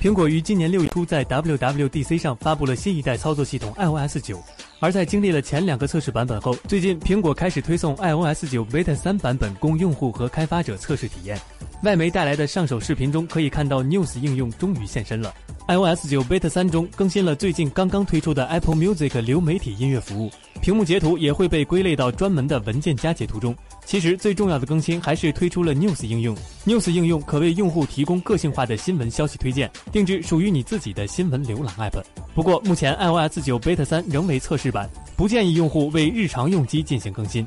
[0.00, 4.42] 苹果于今年六月初在 WWDC 上发布了新一代操作系统 iOS 九，
[4.78, 11.38] 而在经历了前两个测试版本后，最近苹果开始推送 iOS 九 Beta 三版本供用户和开发者测试体验。
[11.82, 15.34] 外媒带来的上手视频中可以看到 News 应用终于现身了。
[15.68, 20.30] iOS 九 Beta 三中更新了最近刚刚推出的 Apple Music 流媒体音乐服务，
[20.60, 23.56] 屏幕截图也会被归类到专门的文件夹截图中。
[23.84, 26.36] 其实最重要的更新还是推出了 News 应用。
[26.66, 32.02] News 应用可为用户提供个性化的新闻消息推荐，定制属于你自己的新闻浏览 App。
[32.34, 37.46] 不过，目前 iOS 九 Beta 三仍为测试版，不建议用户为日常用机进行更新。